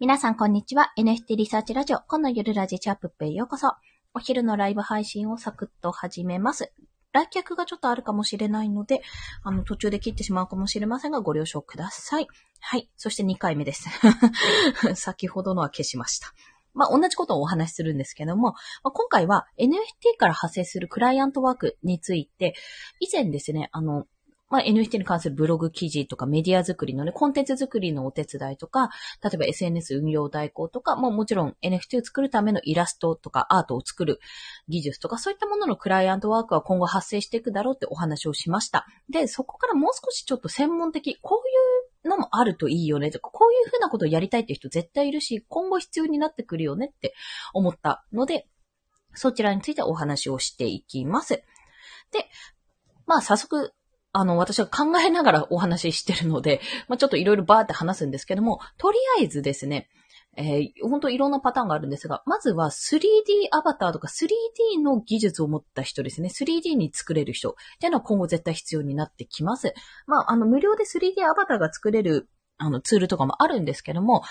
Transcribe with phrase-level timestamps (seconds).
[0.00, 0.92] 皆さんこんにちは。
[0.98, 3.74] NFT リサーチラジオ、このゆるラジチャップペへようこそ。
[4.12, 6.72] お昼のライブ配信をサクッと始めます。
[7.12, 9.02] 来客がちょっとあるかもしれないので、
[9.44, 12.26] あの、途中で切ってしまうかもしれませんが、ご了承ください。
[12.60, 12.90] はい。
[12.96, 13.88] そして2回目です。
[14.96, 16.32] 先ほどのは消しました。
[16.72, 22.54] まあ、同じことをお話しするんですけども、まあ、今回は NFT から派生するクライアントワークについて、
[22.98, 24.06] 以前ですね、あの、
[24.54, 28.90] まあ、NFT に関するブログ記事とかメディア作りのね、コンテンツ作りのお手伝いとか、
[29.20, 34.20] 例えば SNS 運用代行とか、もうもちろん NFT を作るためのイラストとかアートを作る
[34.68, 38.86] 技術とか、そういったもののクライアントワークは今後発生していくだろうってお話をしました。
[39.10, 47.12] で、そこからもう少しちょっと専門的、こういうのもあるといいよねとか、こういうふうなことをやりたいっていう人絶対いるし、今後必要になってくるよねって
[47.54, 48.46] 思ったので、
[49.14, 51.42] そちらについてお話をしていきます。
[52.12, 52.28] で、
[53.04, 53.74] まあ早速
[54.16, 59.88] あの、私は考えながらお話ししてるので、 まあ、ちょっといろいろバーって話すんですけども、とりあえずですね、
[60.36, 63.02] えー、本当いろんなパターンがあるんですが、まずは 3D
[63.50, 66.28] アバターとか 3D の技術を持った人ですね。
[66.28, 69.74] 3D に作れる人っていうのは今後絶対必要になってきます。
[70.06, 74.22] まあ、あの、無料で 3D アバターが作れるあの、ツールとかもあるんですけども、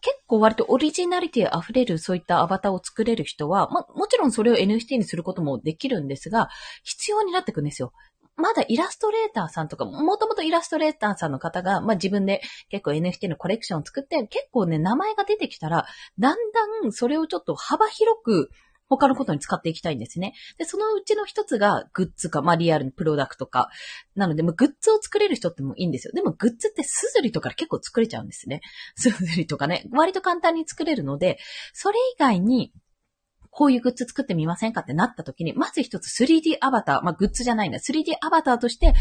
[0.00, 6.48] 結構割とオリジナリティ溢れるそういったアバターを作れる人は、まあもちろんそれを NFT にすることもできるんですが、
[6.82, 7.92] 必要になってくんですよ。
[8.38, 15.86] まだイラストレーターさんとか、もともとイラストレーターさんの方が、まあ、自分で結構 NFT のコレクションを作って、結構ね、名前が出てきたら、
[16.18, 18.50] だんだんそれをちょっと幅広く、
[18.88, 20.32] 他のことに使っていきたいんですね。
[20.56, 23.68] で、そのうちの一つがグッズか、まあリアルにプロダクトか。
[24.14, 26.12] なので、もうグッズを作れる人ってもいいんですよ。
[26.14, 28.62] でもグッズってスズリとか結構作れちゃうんですね。
[28.96, 29.84] スズリとかね。
[29.92, 31.38] 割と簡単に作れるので、
[31.74, 32.72] それ以外に、
[33.50, 37.78] こういうグッズ作ってみませんかってなった時に、まず一つ 3D アバター、まあ、グッズじゃないんだ。
[37.78, 38.94] 3D アバターとして、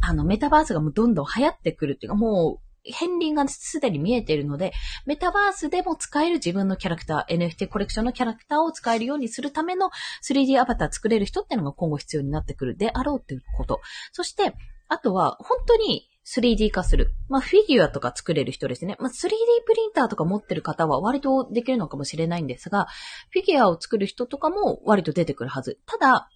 [0.00, 4.72] あの、メタバースがもうどんどん流行ってくるっていうか、もう、片鱗がすでに見えているので、
[5.06, 9.90] メタバースでも使える自分のキャラクター、NFT コレクションのキャラクターを使えるようにするための
[10.22, 13.80] 3D アバター作れる人っていうのが今後必要になってくるであろうっていうこと。
[14.12, 14.54] そして、
[14.88, 17.12] あとは、本当に 3D 化する。
[17.28, 18.96] まあ、フィギュアとか作れる人ですね。
[18.98, 19.30] まあ、3D
[19.66, 22.86] プリンターとか持ってる方は割とできるのかもしれないんですが、
[23.30, 25.78] フィギュアを作る人とかも割と出てくるはず。
[25.86, 26.28] ただ、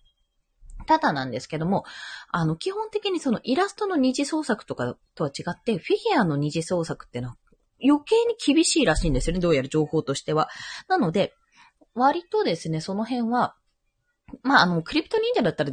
[0.87, 1.84] ただなんですけども、
[2.31, 7.37] あの、基本的にそのイラストの二次創作とかとは違って、フィギュアの二次創作ってのは
[7.84, 9.41] 余計に厳しいらしいんですよね。
[9.41, 10.48] どうやら情報としては。
[10.88, 11.34] なので、
[11.94, 13.54] 割とですね、その辺は、
[14.43, 15.71] まあ、あの、クリプト忍者だったら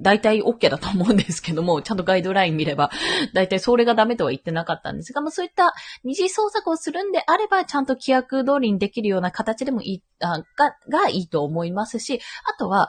[0.00, 2.90] 大体 OK だと思うんですけども、ちゃんとガイドライン見れば、
[3.32, 5.72] 大体それがダメとは言ってなかったんですが、まあそういった
[6.02, 10.44] 二次創作をするんであれば、ちゃんと規約通りにできるような形でもいい、あが、
[10.88, 12.88] がいいと思いますし、あとは、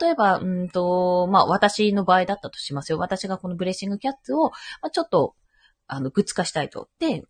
[0.00, 2.98] 例えば、うんと、まあ私の場合だったとしますよ。
[2.98, 4.50] 私がこのブレッシングキャッツを、
[4.80, 5.34] まあ、ちょっと、
[5.88, 6.88] あの、グッズ化したいと。
[7.00, 7.24] で、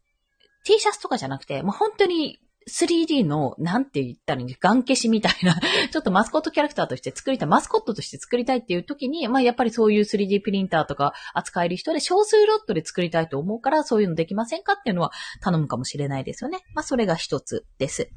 [0.65, 2.39] T シャツとかじゃなくて、もう本当に
[2.70, 5.54] 3D の、なんて言ったらいいんですガン消しみたいな
[5.91, 16.60] ちょっとマスコットキャラクターとして作りたい、マスコットとして作りたいっていう時に、まあやっぱりそういう 3D プリンターとか扱える人で少数ロットで作りたいと思うから、そういうのできませんかっていうのは頼むかもしれないですよね。
[16.75, 18.10] まあそれが一つです。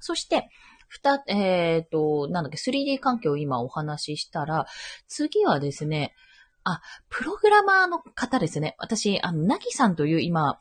[0.00, 0.48] そして、
[0.88, 4.66] ふた、えっ、ー、と、なんだっけ、3D 環境を今お話ししたら、
[5.08, 6.14] 次はですね、
[6.62, 8.74] あ、プログラマーの方ですね。
[8.78, 10.58] 私、あの、なぎさんという今、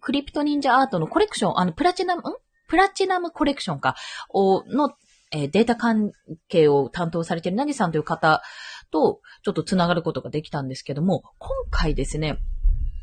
[0.00, 2.24] クリプト忍者アートのコレクション、あの、プラチナム、ん
[2.66, 3.96] プラチナムコレクションか、
[4.30, 4.94] を、の、
[5.32, 6.12] えー、データ関
[6.48, 8.42] 係を担当されているなぎさんという方
[8.90, 12.38] と、ちょっとつながることができたんですけども、今回ですね、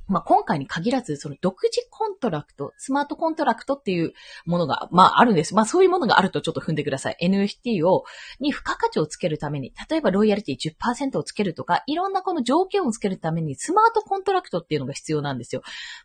[0.08, 4.14] まあ、今回に限らず、その独自コントラクト、スマートコントラクトっていう
[4.46, 5.56] ものが、まあ、あるんです。
[5.56, 7.18] まあ、そういうものがあるとちょっと踏んでください。
[7.22, 8.04] NFT を、
[8.40, 15.62] に付加価値をつけるために、例えばロイヤリティ10%をつけるとか、いろんなこの条件をつけるために、スマートコントラクトっていうのが必要なんですよ。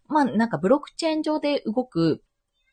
[0.06, 2.22] まあ、なんかブロックチェーン上で動く、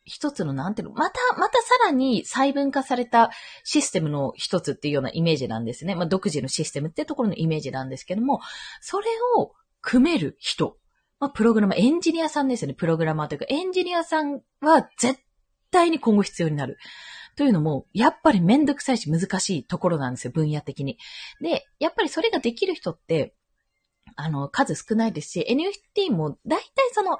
[0.06, 3.30] 一つのなんていうの、また、またさらに細分化された
[3.64, 5.96] システムの一つっていうようなイメージなんですね。
[5.96, 8.40] まあ、独自のシステムっていうところのイメージなんですけども、
[8.80, 9.06] それ
[9.36, 9.52] を
[9.82, 10.78] 組める人。
[11.18, 12.74] まあ、プログラマー、エンジニアさんですよね。
[12.74, 15.18] プログラマーというか、エンジニアさんは絶
[15.70, 16.78] 対に今後必要になる。
[17.36, 20.98] というのも、やっぱりめんどくさいし難しいところなんですよ、分野的に。
[21.40, 23.34] で、やっぱりそれができる人って、
[24.14, 27.18] あの、数少ないですし、NFT も大体その、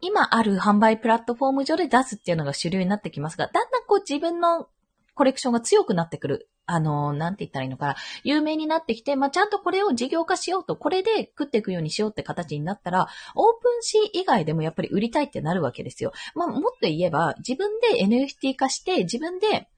[0.00, 4.68] 今ある販売プラットフォーム上で出すっていうのが主流になってきますが、だんだんこう自分の
[5.14, 6.48] コレクションが強くなってくる。
[6.68, 7.96] あの、なんて言ったらいいのかな。
[8.24, 16.12] 有名になってきて、まあ、ちゃんとこれを事業化しようと、これで食っていくようにしようって形になったら、 OpenSea 以外でもやっぱり売りたいってなるわけですよ。
[16.34, 19.68] まあ、もっと言えば、自分で NFT 化して、自分で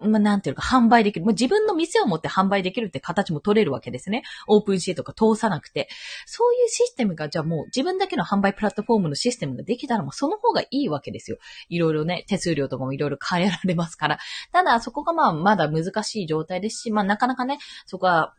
[0.00, 1.24] まあ、なんていうか、販売できる。
[1.24, 4.22] もう自分の店を持って販売できるって形も取れるわけですね。
[4.48, 5.88] OpenSea とか通さなくて。
[6.26, 11.38] そういうシステムが、じゃあもう自分だけの販売プラットフォームのシステムができたらもうその方がいいわけですよ。
[11.68, 14.18] いろいろね、手数料とかもいろいろ変えられますから。
[14.52, 18.34] ただ、そこがまあ、まだ難しい状態ですし、まあ、なかなかね、そこは、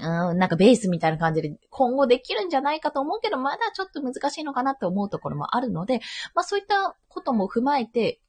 [0.00, 6.00] うん、なんかベースみたいな感じで今後できるんじゃないかと思うけど、まだちょっと難しいのかなって思うところもあるので、
[6.34, 8.20] まあそういったことも踏まえて、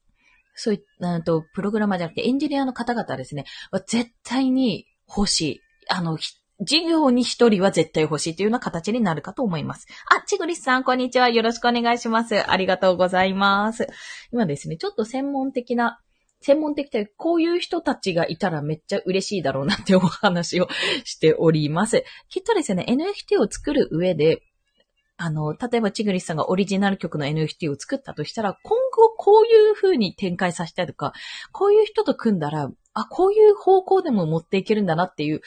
[0.59, 5.61] そういった、と、プログラマーじゃなくてエンジニアの方々ですね、は絶対に欲しい。
[5.88, 6.17] あの、
[6.61, 9.88] 事業に一人は絶対欲しいというような形になるかと思います。
[10.13, 11.29] あ、ちぐりさん、こんにちは。
[11.29, 12.51] よろしくお願いします。
[12.51, 13.88] ありがとうございます。
[14.33, 16.01] 今ですね、ちょっと専門的な、
[16.41, 20.67] 専門的で、こういう人たちがいたらめっちゃ嬉しいだろうなってお話を
[21.06, 22.03] しております。
[22.27, 24.41] きっとですね、NFT を作る上で、
[25.21, 31.12] あの、例えばチグリスさんがオリジナル曲の NFT を作ったとしたら、今後こういう風に展開させたいとか、
[31.51, 35.42] こういう人と組んだら、あ、こういう方向でも持っていけるんだなっていう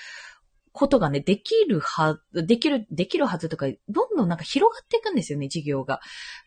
[0.72, 6.00] ことがね、できるは、できる、できるはずとか、どんどんなんか広がっていくんですよね、事業が。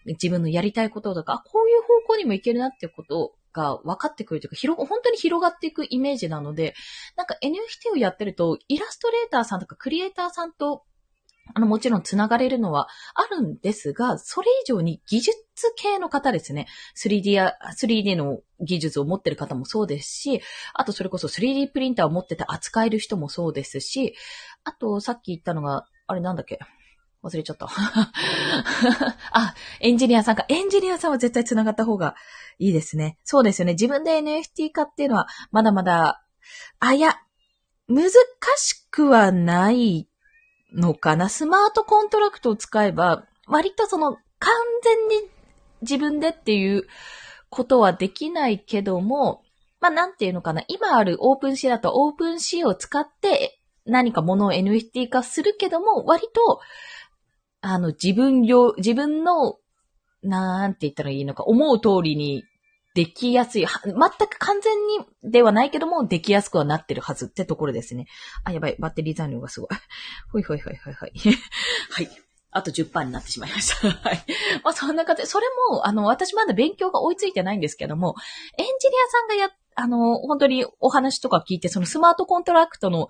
[0.06, 6.76] 自分のやりたいこととか、あ、こういう方向にもいけるなっていうことが分かってくるというか、広、本当に広がっていくイメージなので、
[7.16, 10.84] なんか NFT をやってると、イラストレーターさんとかクリエイターさんと
[11.54, 15.38] あの、もちろん繋がれるのはあるんですが、それ以上に技術
[15.78, 16.68] 系の方ですね。
[16.98, 20.42] 3D や、3D の技術を持ってる方もそうですし、
[20.74, 24.16] あとそれこそ 3D プリンターを持ってて扱える人もそうですし、
[24.64, 26.60] あとさっき言ったのが、あれなんだっけ？
[27.24, 27.68] 忘れちゃった。
[29.32, 30.46] あ、エンジニアさんか。
[30.48, 32.16] エンジニアさんは絶対繋がった方が
[32.60, 33.18] いいですね。
[33.24, 33.74] そうですよね。
[33.74, 36.24] 自分で NFT 化っていうのは、まだまだ、
[36.80, 37.16] あ、いや、
[37.88, 38.12] 難
[38.58, 40.08] しくはない
[40.76, 41.30] のかな？
[41.30, 45.28] スマートコントラクトを使えば、割とその完全に
[45.82, 46.84] 自分でっていう
[47.50, 49.42] ことはできないけども、
[49.80, 50.64] まあなんていうのかな？
[50.68, 56.60] 今ある OpenSea だと OpenSea を使って何かものを NFT 化するけども、割と、
[57.62, 59.58] あの自分用、自分の、
[60.24, 62.44] なんて言ったらいいのか、思う通りに
[62.96, 63.66] できやすい。
[63.66, 65.00] 全く完全に
[65.30, 68.08] ではないけども、できやすくはなってるはずってところですね。
[68.46, 68.78] あ、やばい。
[68.80, 69.70] バッテリー残量がすごい。
[70.32, 71.12] ほいほいほいほいほい。
[71.92, 72.10] はい。
[72.52, 73.90] あと10%になってしまいました。
[73.92, 74.26] はい。
[74.64, 78.16] まあそんな感じで、それも、あの、私まだ勉強が追いついてないんですけども、
[78.58, 83.10] エンジニアさんがや、あの、本当にお話とか聞いて、そのスマートコントラクトの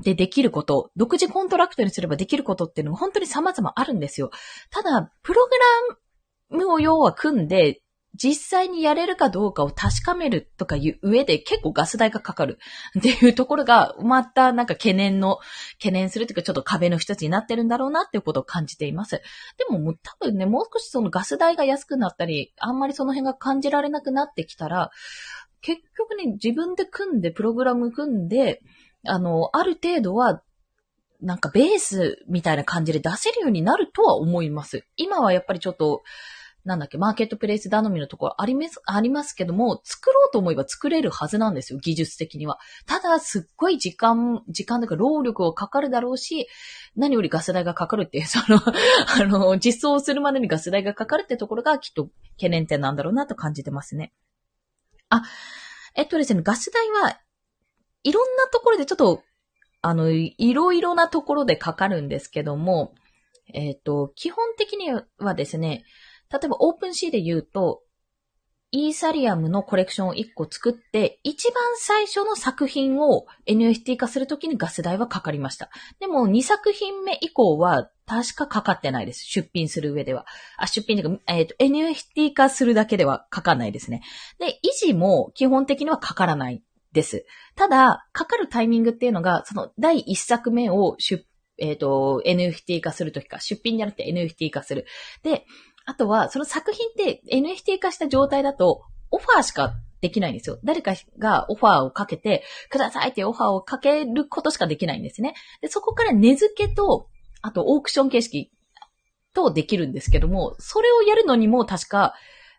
[0.00, 4.32] でできること、独自コントラクトにすればできることっていうのも本当に様々あるんですよ。
[4.70, 7.81] ただ、プログラムを要は組んで、
[8.14, 12.58] 実際にやれるかどうかを確かめるとかいう上で結構ガス代がかかる
[12.98, 15.38] っていうところが、またなんか懸念の、
[15.78, 19.22] 懸念するというかちょっと壁の一つになってるんだろうなっていうことを感じています。
[19.56, 24.90] でもも多分ね、もう少しそのガス代が安くなったり、あんまりその辺が感じられなくなってきたら、
[25.62, 28.60] 結局ね、自分で組んで、プログラム組んで、
[29.06, 30.42] あの、ある程度は
[31.22, 34.84] なんかベースみたいな感じで出せるようになるとは思います。
[34.96, 36.02] 今はやっぱりちょっと、
[36.64, 42.58] なんだっけ、マーケットプレイス頼みのところあります、ありますけども、作ろうと思えば作れるはずなんですよ、技術的には。
[42.86, 46.46] ただ、すっごい時間、時間とか労力をかかるだろうし、
[46.94, 54.12] 何よりガス代がかかるっていう、 その、あの、実装するまでにガス代がかかるってところがきっと懸念点なんだろうなと感じてますね。
[55.08, 55.22] あ、
[55.96, 57.18] えっとですね、ガス代は
[58.04, 59.22] いろんなところでちょっと、
[59.80, 62.94] あの、いろいろなところでかかるんですけども、
[63.52, 65.84] えっと、基本的にはですね、
[66.32, 67.82] 例えばオープンシーで言うと、
[68.74, 75.68] イーサリアムのコレクションを1個作って、一番最初の作品を NFT 化するときにガス代はかかりました。
[76.00, 79.26] でも2作品目以降は確かかかってないです。
[79.26, 80.24] 出品する上では。
[80.56, 84.02] あ、出品というか、えっ、ー、と、NFT 化するだけではかかんないですね。
[84.38, 87.26] で、維持も基本的にはかからないです。
[87.56, 91.26] ただ、かかるタイミングっていうのが、その第1作目を出、
[91.62, 94.84] えっ、ー、と、NFT 化するときか、出品じゃなくて NFT 化する。
[95.22, 95.46] で、
[95.86, 100.58] あとは、その作品って NFT 化した状態だと、オファーしかできないんですよ。
[100.64, 105.34] 誰かがオファーをかけて、くださいってオファーをかけることしかできないんですね。
[105.60, 107.08] で、そこから値付けと、
[107.42, 108.50] あとオークション形式
[109.32, 112.14] とできるんですけども、それをやるのにも確か、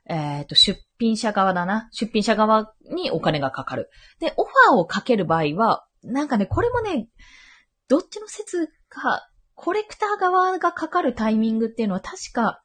[0.09, 1.89] えっ、ー、と、出品者側だな。
[1.91, 3.89] 出品者側にお金がかかる。
[4.19, 7.07] で、オファーをかける場合は、なんかね、これもね、
[7.87, 12.63] どっちの説か、コレクター側がかかるタイミングっていうのは確か、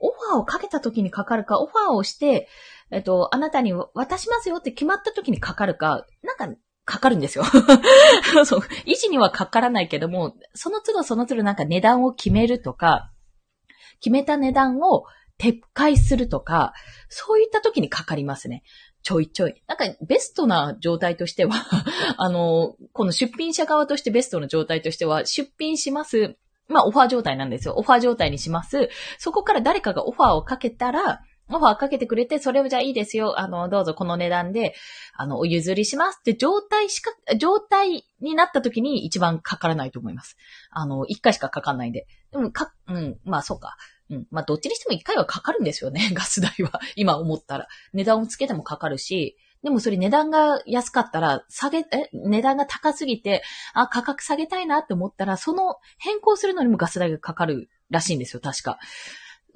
[0.00, 2.48] オファーをかけた時にかかるか、オファーをして、
[2.90, 7.44] えっと、あなたに渡しますよって決まった時にかかるか、なんか、かかるんですよ。
[8.44, 8.60] そう。
[8.86, 13.10] 維持にはかからないけども、その都度その都度なんか値段を決めるとか、
[14.00, 15.04] 決めた値段を
[15.38, 16.74] 撤回するとか、
[17.08, 18.62] そういった時にかかりますね。
[19.04, 19.62] ちょいちょい。
[19.68, 21.54] なんか、ベストな状態としては
[22.16, 26.36] あの、この出品者側としてベストな状態としては、出品します。
[26.68, 27.74] まあ、オファー状態なんですよ。
[27.76, 28.88] オファー状態にします。
[29.18, 31.20] そこから誰かがオファーをかけたら、
[31.50, 33.38] オファーかけてくれて、それをじゃあいいですよ。
[33.38, 34.74] あの、どうぞこの値段で、
[35.12, 40.38] あの、お譲りしますって状態しか、状態になった時に一番かからないと思います。
[40.70, 42.06] あの、一回しかかかんないんで。
[42.32, 43.76] でも、か、うん、まあそうか。
[44.14, 44.26] うん。
[44.30, 46.10] まあどっちにしても一回はかかるんですよね。
[46.14, 46.80] ガス代は。
[46.96, 47.68] 今思ったら。
[47.92, 53.42] 値段をつけてもかかるし、でもそれ値段が安かったら、下げ、え、値段が高すぎて、
[53.72, 58.78] あ、価格下げたいなって思ったら、その変更するのにもガス代がかかるらしいんですよ、確か。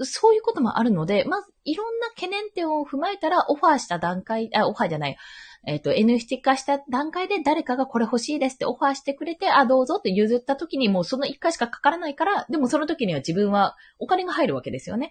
[0.00, 5.16] そういうこともあるので、まず、いろんな懸念点を踏まえたら、オファーした段階、あ、オファーじゃない、
[5.66, 15.10] えっ、ー、と、NFT 化した段階で誰かがこれ欲しいですってオファーしてくれて、あ、どうぞって譲った時にもうその一回しかかからないから、でもその時には自分はお金が入るわけですよね。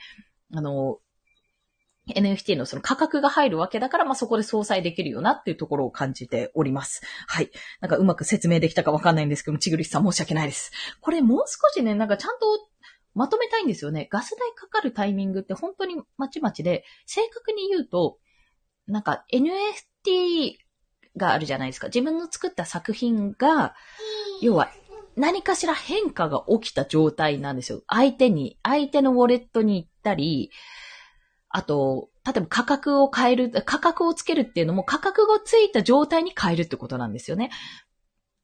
[0.53, 0.99] あの、
[2.15, 7.01] NFT のその価格が入るわけだから、まあ、そこで相殺できるよなっていうところを感じております。
[7.27, 7.51] はい。
[7.81, 10.71] なんかうまく説明できたかわかんないんですけども、ちぐりさん申し訳ないです。
[11.01, 12.45] これもう少しね、なんかちゃんと
[13.13, 14.07] まとめたいんですよね。
[14.09, 18.19] ガス代かかるタイミングって本当にまちまちで、正確に言うと、
[18.87, 20.55] なんか NFT
[21.17, 21.87] があるじゃないですか。
[21.87, 23.75] 自分の作った作品が、
[24.41, 24.69] 要は
[25.15, 27.81] 何かしら変化が起きた状態なんですよ。
[27.87, 30.51] 相手に、相手のウォレットに行ったり、
[31.49, 37.49] あと、例えば価格を変える、価格をつけるっていうのも価格がついた状態に変えるってことなんですよね。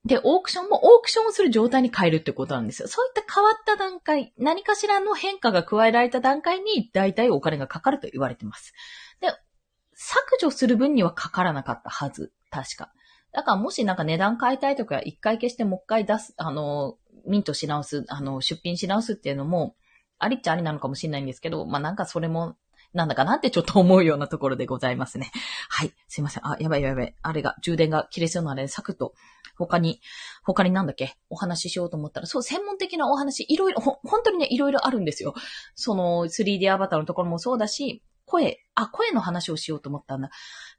[0.06, 2.88] で、オークションもオークションをする状態に変えるってことなんですよ。
[2.88, 8.74] そういった変わった段階、何かしらの変化が加えられた段階に大体お金がかかると言われてます。
[10.06, 12.34] 削除する分にはかからなかったはず。
[12.50, 12.92] 確か。
[13.32, 19.76] だからもしなんか値段変えたいとか、一回消してもう一回出す、あの、ミントし直す、あの、出品し直すっていうのも、
[20.20, 22.56] ありっちゃありなのかもしれないんですけど、まあなんかそれも
[22.94, 25.32] なんだかなってちょっと思うようなところでございますね。
[25.70, 25.94] はい。
[26.08, 26.48] すいません。
[26.48, 27.16] あ、やばいやばい。
[27.22, 29.14] あれが、充電が切れそうなので、サクッと、
[29.58, 30.00] 他に、
[30.44, 31.16] 他になんだっけ？
[31.30, 35.34] お話ししようと思ったら、そう、専門的なお話、いろいろ、ほ、本当にね、いろいろあるんですよ。
[35.76, 40.32] その、3D アバターのところもそうだし、声、あ、声の話をしようと思ったんだ。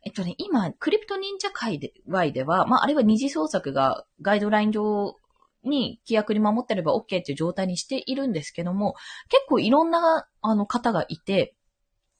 [0.05, 5.17] えっとね、今、クリプト忍者界で、Y では、まあ、あれは二次創作がガイドライン上
[5.63, 8.97] に規約に守ってれば OK っていう状態にしているんですけども、
[9.29, 11.55] 結構いろんな、あの、方がいて、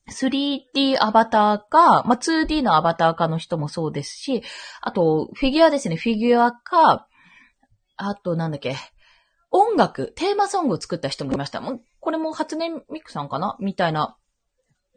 [0.09, 4.43] 3D アバターか、まあ、2D のアバターかの人もそうですし、
[4.83, 7.09] あと、フィギュアですね、フィギュアか、
[7.97, 8.77] あと、なんだっけ、
[9.51, 11.61] 音楽、テーマソングを作った人もいました。
[11.61, 13.57] もうこれも初音ミクさんかな？
[13.61, 14.17] みたいな、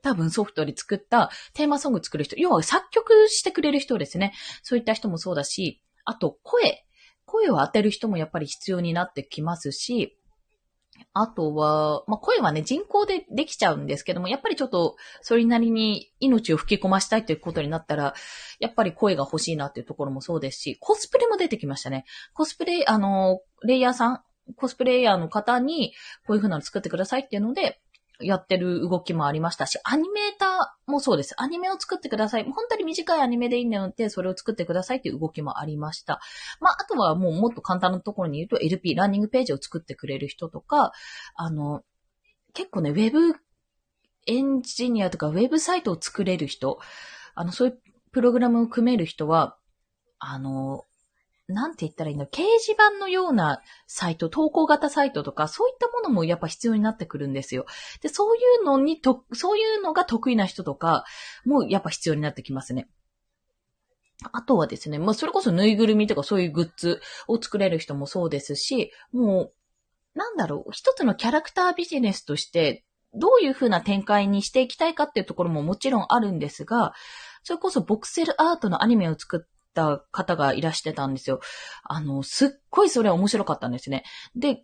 [0.02, 4.34] 多分ソフトで作ったテーマソング作る人、要は作曲してくれる人ですね。
[4.64, 6.86] そういった人もそうだし、あと、声、
[7.26, 10.18] 声を当てる人もやっぱり必要になってきますし、
[11.14, 18.14] あとは、まあ、声はね、人工でできちゃうんですけども、やっぱりちょっと、それなりに命を吹き込ましたいということになったら、
[18.60, 22.06] やっぱり声が欲しいなっていうところもそうですし、コスプレも出てきましたね。
[22.34, 24.24] コスプレ、あの、レイヤーさん、
[24.56, 25.94] コスプレイヤーの方に、
[26.26, 27.82] こういう風なの作ってくださいっていうので、
[28.20, 31.36] やってる動きもありましたし、アニメーターもそうです。
[31.38, 32.44] アニメを作ってください。
[32.46, 36.20] 本当に短いアニメでいいので、それを作ってくださいっていう動きもありました。
[36.60, 40.92] まあ、あとはもうもっと簡単なところに言うと、LP、ランニングページを作ってくれる人とか、
[41.36, 41.84] あの、
[42.54, 43.36] 結構ね、ウェブ
[44.26, 46.80] エンジニアとかウェブサイトを作れる人、
[47.36, 47.80] あの、そういう
[48.12, 49.58] プログラムを組める人は、
[50.20, 50.84] あの、
[51.48, 57.66] なんて言ったらいいの掲示板のようなサイト、投稿型サイトとか、そういったものもやっぱ必要になってくるんですよ。
[58.02, 61.06] で、そういうのにと、そういうのが得意な人とか
[61.46, 62.90] もやっぱ必要になってきますね。
[64.34, 69.54] あとはですね、まあ、それこそぬいぐるみとかそういうグッズを作れる人もそうですし、も
[70.16, 76.94] う、なんだろう、一つのキャラクタービジネスとして、どういう風な展開にしていきたいかっていうところももちろんあるんですが、
[77.44, 81.40] それこそボクセルアートのアニメを作った方がいらしてたんですよ。
[81.84, 84.04] あの、すっごいそれ面白かったんですね。
[84.36, 84.64] で、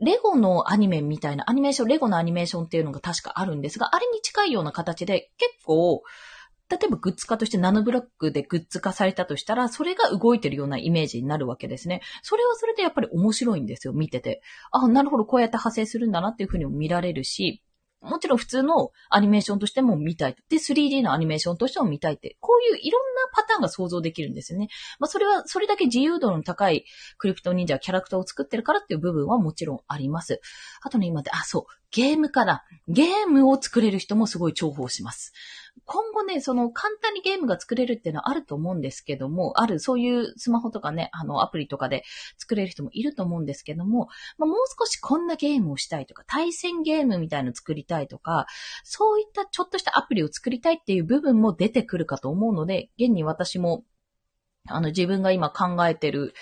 [0.00, 6.02] レゴのアニメみたいな、アニメーション、レゴのアニメーションっていうのが確かあるんですが、あれに近いような形で結構、
[6.68, 12.00] 例えばグッズ化としてナノブロックでグッズ化されたとしたら、それが動いてるようなイメージになるわけですね。
[12.22, 14.42] それはそれでやっぱり面白いんですよ、見てて。
[14.70, 17.62] あ、なるほど、こうやって派生するんだなっていうふうにも見られるし、
[18.02, 20.36] もちろん普通のアニメーションとしても見たい。
[20.48, 24.68] で、3D のアニメーションとしても見たいって、こういういろんなパターンが想像できるんですよね。
[24.98, 26.84] まあ、それは、それだけ自由度の高い
[27.18, 30.40] クリプト忍者キャラクターを作ってるからっていう部分はもちろんあります。
[30.82, 31.81] あとね、今で、あ、そう。
[31.92, 32.64] ゲームかな。
[32.88, 35.32] ゲームを作れる人もすごい重宝します。
[35.84, 42.04] 今後ね、その簡単にゲームが作れるっていうのはあると思うんですけども、ある、そういうスマホとかね、あの、アプリとかで
[42.38, 44.08] 作れる人もいると思うんですけども、
[44.38, 48.46] まあ、もう少しこんなゲームをしたいとか、対戦ゲームみたいの作りたいとか、
[48.84, 53.84] そういったちょっとしたアプリを作りたいっていう部分も出てくるかと思うので、現に私も、
[54.68, 56.34] あの、自分が今考えてる、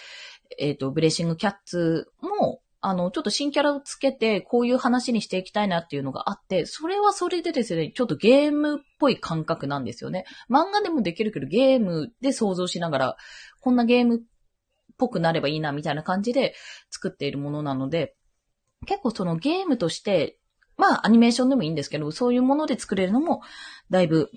[0.59, 10.25] えっ、ー、と、ブレッシングキャッツも、あの、ちょっと新キャラをつけて、こういう話にしていきたいなっていうのがあって、それはそれでですね、ちょっとゲームっぽい感覚なんですよね。
[10.49, 13.17] 漫画でもできるけど、ゲームで想像しながら、
[13.61, 14.21] こんなゲームっ
[14.97, 16.55] ぽくなればいいな、みたいな感じで
[16.91, 18.17] 作っているものなので、
[18.87, 20.39] 結構そのゲームとして、
[20.79, 23.43] まあ、アニメーションでもいいんですけど、そういうもので作れるのも、
[23.91, 24.31] だいぶ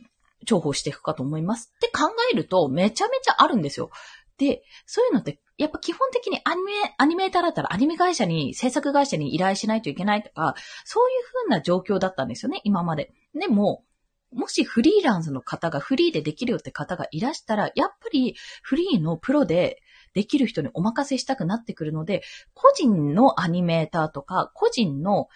[0.45, 1.71] 重宝していくかと思います。
[1.75, 3.89] って考えると、めちゃめちゃあるんですよ。
[4.37, 13.13] で、そういうのってやっぱ基本的にアニメ、アニメーターだったらアニメ会社に、制作会社に依頼しないといけないとか、そういう風な状況だったんですよね、今まで。
[13.35, 13.83] でも、
[14.31, 19.81] もしフリーランスの方がフリーでできるよって方がいらしたら、やっぱりフリーのプロで
[20.15, 22.23] できる人にお任せしたくなってくるので、
[22.55, 25.27] 個人のアニメーターとか、個人の、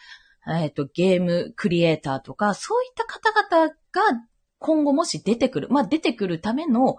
[0.47, 4.01] えっ、ー、と、ゲームクリエイターとか、そういった方々が
[4.59, 6.97] 今後もし出てくる、まあ出てくるための、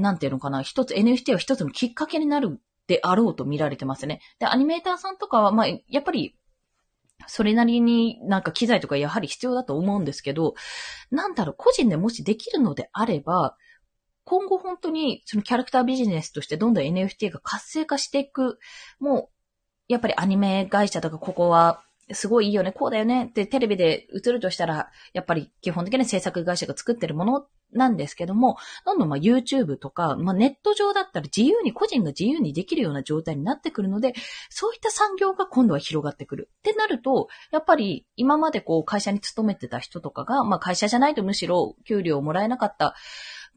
[0.00, 4.20] なんていうのかな、一つ、NFT は一つのきっかけになるであろうと見られてますね。
[4.38, 6.34] で、アニメーターさんとかは、まあ、やっぱり、
[7.26, 10.54] それなりになんか機材とかやはり必要だと思うんですけど、
[11.10, 13.56] なんだろう、個人でもしできるのであれば、
[14.24, 18.58] 今後本当にそのキャラクタービジネスとしてどんどん NFT が活性化していく、
[19.00, 19.28] もう、
[19.88, 34.14] やっぱりアニメ会社とかここはすごいいいよね、こうだよねってテレビで映るとしたら、やっぱり基本的に制作会社が作ってるものなんですけども、どんどんまあ YouTube とか、まあネット上だったら自由に、個人が自由にできるような状態になってくるので、
[34.48, 36.50] そういった産業が今度は広がってくる。
[36.58, 42.94] ってなると、やっぱり今までこう会社に勤めてた人とかが、まあ会社じゃないとむしろ給料をもらえなかった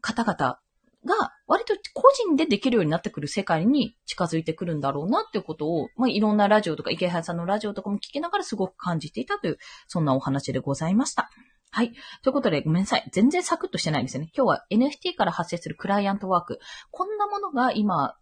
[0.00, 0.58] 方々
[1.04, 11.30] が、割と個人でできるようになってくる世界に近づいてくるんだろうなっていうことを、まあ、いろんなラジオとか、池原さんのラジオとかも聞きながらすごく感じていたという、そんなお話でございました。
[11.70, 11.92] はい。
[12.22, 13.08] ということで、ごめんなさい。
[13.12, 14.30] 全然サクッとしてないんですよね。
[14.36, 16.58] 今日は NFT から発生するクライアントワーク。
[16.90, 18.16] こんなものが今、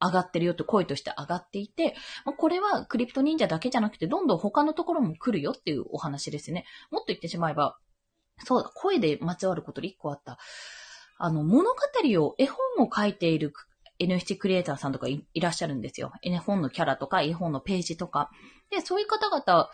[0.00, 1.96] 上がってるよと声として上がっていて、
[2.36, 6.66] これはクリプト忍者だけじゃなくて、どんどん他のところも来るよっていうお話ですね。
[6.90, 7.78] もっと言ってしまえば、
[8.44, 10.38] そうだ、声でまつわることで一個あった。
[11.18, 11.76] あの、物語
[12.22, 13.52] を、絵本を書いている
[13.98, 16.12] NFT クリエイターさんとかいらっしゃるんですよ。
[16.22, 18.30] 絵本のキャラとか、絵本のページとか。
[18.70, 19.70] で、そういう方々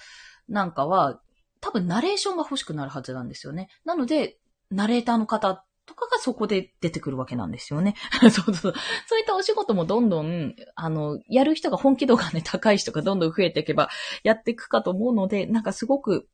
[0.49, 1.21] なんかは、
[1.61, 3.69] 多分ナレーションが欲しくなるはずなんですよね。
[3.85, 4.39] なので、
[4.71, 7.95] ナレーターの方とかがそこで出てくるわけなんですよね。
[8.31, 8.75] そうそう。
[9.07, 13.91] そういったお仕事もどんどん、あの、やる人が本気度がね、高い人がどんどん増えていけば、
[14.23, 16.29] やっていくかと思うので、なんかすごく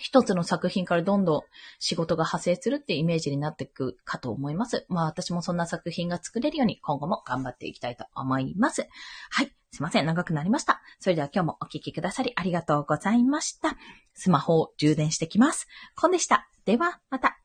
[0.00, 1.42] 一つの作品からどんどん
[1.78, 4.86] 仕事が派生するっていうイメージになっていくかと思います。
[4.88, 8.88] まあ私もそんな作品が作れるように今後も頑張っていきたいと思います。
[9.30, 9.54] はい。
[9.72, 10.06] すいません。
[10.06, 10.82] 長くなりました。
[10.98, 13.76] それでは今日もお聴きくださりありがとうございました。
[14.14, 15.68] スマホを充電してきます。
[15.94, 16.48] コンでした。
[16.64, 17.39] では、また。